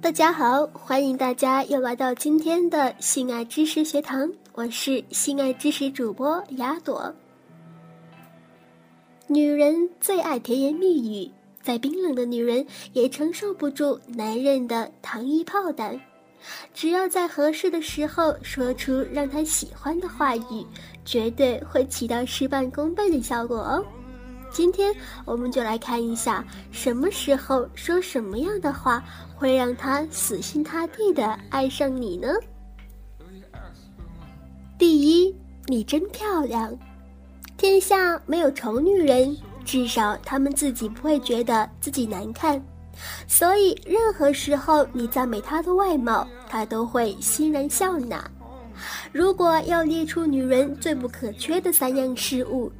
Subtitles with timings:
[0.00, 7.12] 大家好，欢迎大家又来到今天的性爱知识学堂，我是性爱知识主播雅朵。
[9.26, 11.28] 女人最爱甜言蜜语，
[11.62, 16.00] 再冰冷的女人也承受不住男人的糖衣炮弹。
[16.72, 20.64] 只要在合适的时候说出让他喜欢的话语，
[21.04, 23.84] 绝对会起到事半功倍的效果哦。
[24.58, 24.92] 今天
[25.24, 29.00] 我们就来看一下，什么时候说什么样的话
[29.36, 32.26] 会让他死心塌地的爱上你呢？
[34.76, 35.32] 第一，
[35.66, 36.76] 你真漂亮，
[37.56, 42.60] 天下没有丑女人，至少她们自己不会觉得自己难看。
[43.28, 48.28] 所以，任何时候你赞美她的外貌，她都会欣然笑纳。
[49.12, 52.72] 如果要列出女人最不可缺的三样事物，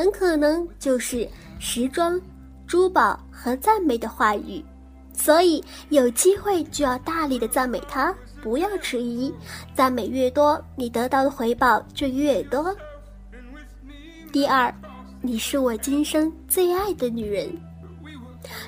[0.00, 1.28] 很可能就是
[1.58, 2.18] 时装、
[2.66, 4.64] 珠宝和赞美的话语。
[5.12, 9.30] 所以，有机会就要大力的赞美她，不要迟疑。
[9.74, 12.74] 赞美越多，你得到的回报就越多。
[14.32, 14.74] 第二，
[15.20, 17.46] 你是我今生最爱的女人。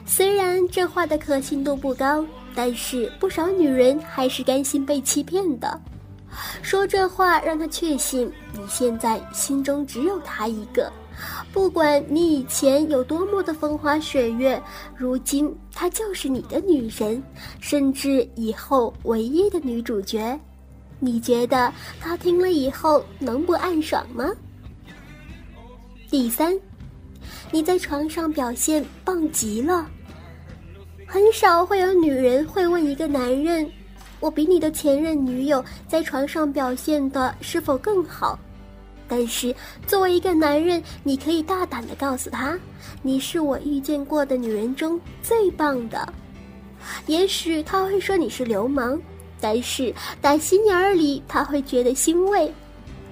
[0.05, 2.22] 虽然这话的可信度不高，
[2.55, 5.80] 但是不少女人还是甘心被欺骗的。
[6.61, 10.92] 说这话让他确信你现在心中只有他一个，
[11.53, 14.62] 不管你以前有多么的风花雪月，
[14.97, 17.23] 如今她就是你的女神，
[17.61, 20.39] 甚至以后唯一的女主角。
[20.98, 24.31] 你觉得他听了以后能不暗爽吗？
[26.09, 26.59] 第三。
[27.51, 29.86] 你在床上表现棒极了，
[31.07, 33.69] 很少会有女人会问一个男人
[34.20, 38.39] ：“我比你的前任女友在床上表现的是否更好？”
[39.12, 39.55] 但是
[39.86, 42.58] 作为一个男人，你可以大胆的告诉他
[43.05, 46.10] ：“你是我遇见过的女人中最棒的。”
[47.06, 48.98] 也许他会说你是流氓，
[49.38, 52.50] 但是打心眼里他会觉得欣慰。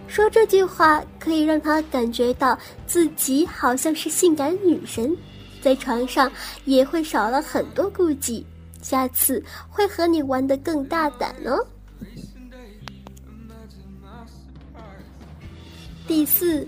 [0.08, 5.14] 说这句话可以让他感觉到自己好像是性感女神，
[5.60, 6.32] 在床上
[6.64, 8.46] 也会少了很多顾忌，
[8.80, 11.62] 下次会和你玩得更大胆哦。
[16.10, 16.66] 第四，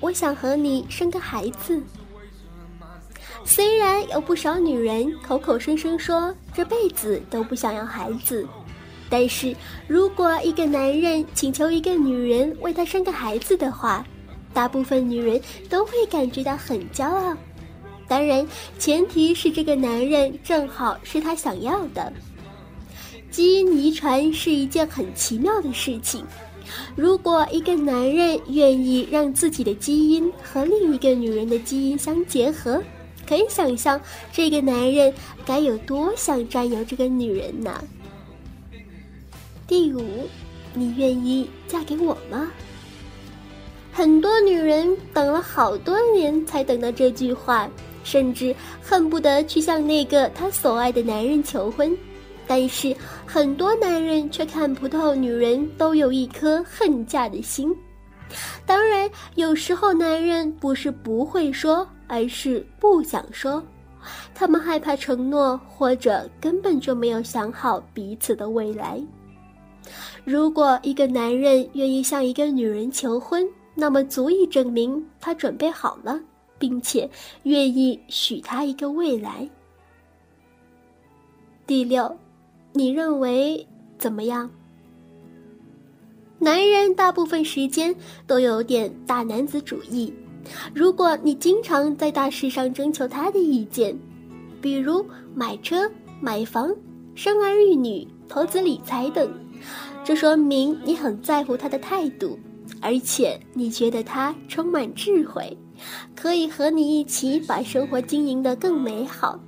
[0.00, 1.82] 我想和你生个孩子。
[3.42, 8.46] 虽然有不少女人口口声声说这辈子都不想要孩子。
[9.08, 9.56] 但是
[9.88, 14.04] 如果一个男人请求一个女人为他生个孩子的话，
[14.52, 17.34] 大部分女人都会感觉到很骄傲。
[18.06, 18.46] 当然，
[18.78, 22.12] 前提是这个男人正好是他想要的。
[23.30, 26.22] 基因遗传是一件很奇妙的事情。
[26.94, 32.82] 如果一个男人愿意让自己的基因和另一个女人的基因相结合，
[33.26, 34.00] 可以想象
[34.32, 35.12] 这个男人
[35.46, 37.82] 该有多想占有这个女人呢？
[39.66, 40.28] 第五，
[40.74, 42.50] 你愿意嫁给我吗？
[43.92, 47.68] 很多女人等了好多年才等到这句话，
[48.04, 51.96] 甚至恨不得去向那个她所爱的男人求婚。
[52.46, 52.94] 但是
[53.26, 57.74] 很多男人却看不透女人都有一颗恨嫁的心。
[58.64, 63.62] 当然，有时候男人不是不会说，而是不想说，
[64.34, 69.02] 他们害怕承诺，或者根本就没有想好彼此的未来。
[70.24, 76.20] 如果一个男人愿意向一个女人求婚，那么足以证明他准备好了，
[76.58, 77.08] 并且
[77.42, 79.48] 愿意许她一个未来。
[81.66, 82.16] 第六，
[82.74, 83.66] 你认为
[83.98, 84.50] 怎么样？
[86.38, 87.94] 男人大部分时间
[88.26, 90.12] 都有点大男子主义，
[90.74, 93.96] 如果你经常在大事上征求他的意见，
[94.60, 95.88] 比如买车、
[96.20, 96.74] 买房、
[97.14, 99.30] 生儿育女、投资理财等。
[100.02, 102.38] 这说明你很在乎他的态度，
[102.80, 105.56] 而且你觉得他充满智慧，
[106.16, 109.38] 可以和你一起把生活经营得更美好。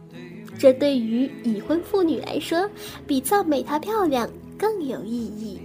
[0.59, 2.69] 这对于已婚妇女来说，
[3.07, 4.29] 比赞美她漂亮
[4.59, 5.61] 更有意义。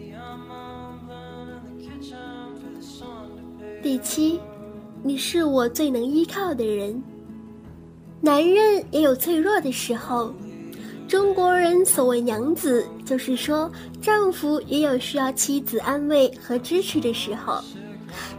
[3.81, 4.39] 第七，
[5.01, 7.01] 你是我最能依靠的人。
[8.21, 10.33] 男人也有脆弱的时候。
[11.07, 17.59] 中国人所谓娘子，就是说丈夫也有需要妻子安慰和支持的时候。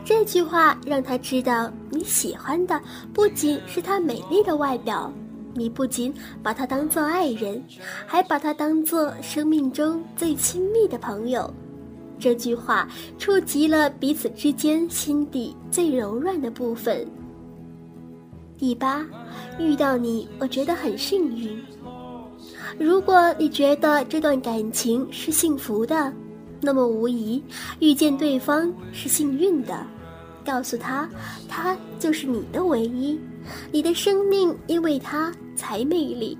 [0.04, 2.80] 这句话让他知道你喜欢的
[3.12, 5.12] 不仅是她美丽的外表，
[5.54, 6.12] 你不仅
[6.42, 7.62] 把他当做爱人，
[8.06, 11.52] 还把他当做生命中最亲密的朋友。
[12.18, 12.86] 这句话
[13.18, 17.06] 触及了彼此之间心底最柔软的部分。
[18.58, 19.06] 第八，
[19.58, 21.58] 遇到你，我觉得很幸运。
[22.78, 26.12] 如果你觉得这段感情是幸福的，
[26.60, 27.42] 那么无疑
[27.78, 29.86] 遇见对方是幸运的。
[30.44, 31.08] 告诉他，
[31.48, 33.18] 他就是你的唯一，
[33.72, 36.36] 你的生命因为他才美丽。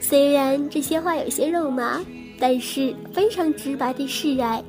[0.00, 2.00] 虽然这些话有些肉麻，
[2.38, 4.62] 但是非常直白的示爱。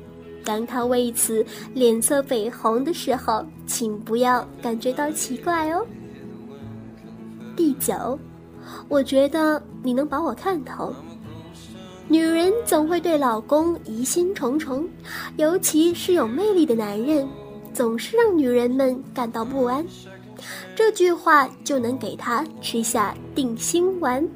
[0.44, 5.86] 当他为此脸色绯红的时候，请不要感觉到奇怪哦。
[7.54, 8.18] 第九，
[8.88, 10.94] 我觉得你能把我看透。
[12.08, 14.88] 女人总会对老公疑心重重，
[15.36, 17.28] 尤其是有魅力的男人，
[17.74, 19.84] 总是让女人们感到不安。
[20.74, 24.26] 这句话就能给他吃下定心丸。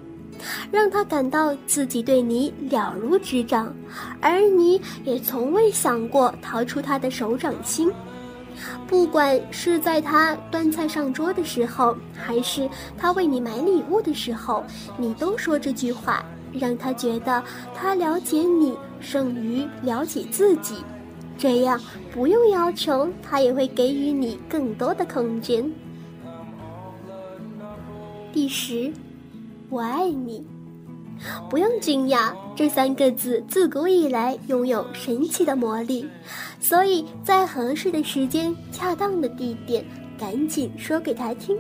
[0.73, 3.73] 让他感到自己对你了如指掌，
[4.21, 7.93] 而你也从未想过逃出他的手掌心。
[8.89, 12.69] 不管是在他端菜上桌的时候，还是
[12.99, 14.65] 他为你买礼物的时候，
[14.97, 20.77] 你都说这句话，让他觉得他了解你胜于了解自己。
[21.39, 21.81] 这样
[22.13, 25.71] 不用要求，他也会给予你更多的空间。
[28.33, 28.91] 第十。
[29.69, 30.43] 我爱你，
[31.51, 36.09] 不用惊讶，这三个字自古以来拥有神奇的魔力，
[36.59, 39.85] 所以在合适的时间、恰当的地点，
[40.19, 41.59] 赶紧说给他听，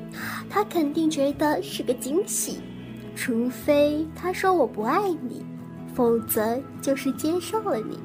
[0.48, 2.58] 他肯定觉得是个惊喜。
[3.14, 5.44] 除非他说我不爱你，
[5.94, 7.98] 否则就是接受了你。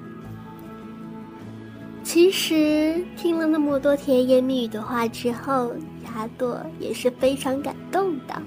[2.04, 5.72] 其实听了那么多甜言蜜语的话之后，
[6.06, 8.42] 雅朵也是非常感动的。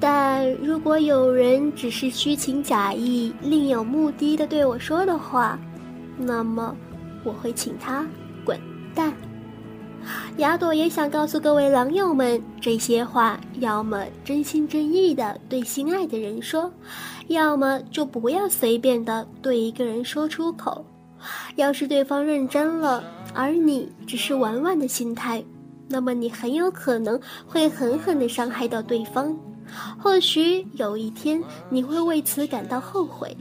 [0.00, 5.58] 但如果有人只是虚情假意、另有目的的对我说的话，
[6.16, 6.76] 那么
[7.24, 8.06] 我会请他
[8.44, 8.58] 滚
[8.94, 9.12] 蛋。
[10.36, 16.72] 雅朵也想告诉各位狼友们，这些话要么真心真意的对心爱的人说，
[17.26, 20.84] 要么就不要随便的对一个人说出口。
[21.56, 23.02] 要是对方认真了，
[23.34, 25.44] 而你只是玩玩的心态，
[25.88, 29.36] 那么你很有可能会狠狠的伤害到对方。
[29.98, 33.36] 或许有一天你会为此感到后悔，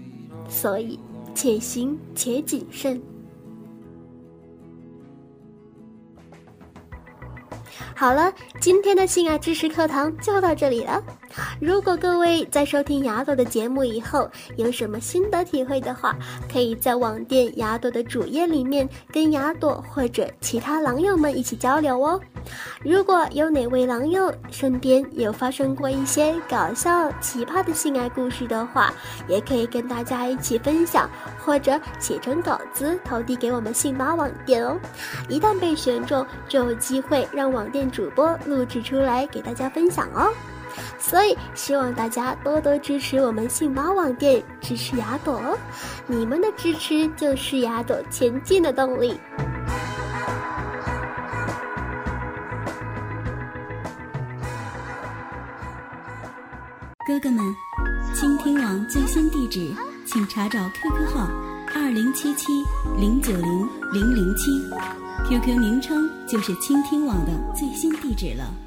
[0.49, 0.99] 所以
[1.33, 3.01] 且行且谨慎。
[7.95, 8.31] 好了，
[8.61, 11.03] 今天的性爱知识课堂就到这里了。
[11.59, 16.15] 如果各位在收听雅朵的节目以后有什么心得体会的话，
[16.51, 22.19] 可以在网店雅朵的主页里面跟雅朵或者其他狼友们一起交流哦。
[22.83, 28.93] 如果有哪位狼友身边有发生过一些搞笑奇葩的性爱故事的话，
[29.27, 31.09] 也可以跟大家一起分享，
[31.43, 34.79] 或者写成稿子投递给我们信马网店哦。
[35.27, 40.31] 一旦被选中，就有机会让网店主播录制出来给大家分享哦。
[40.99, 45.57] 所以希望大家多多支持我们信马网店，支持雅朵哦。
[46.05, 49.19] 你们的支持就是雅朵前进的动力。
[57.07, 57.55] 哥哥们，
[58.13, 59.73] 倾听网最新地址，
[60.05, 61.29] 请查找 QQ 号
[61.73, 62.51] 二零七七
[62.99, 64.51] 零九零零零七
[65.29, 68.66] ，QQ 名称就是倾听网的最新地址了。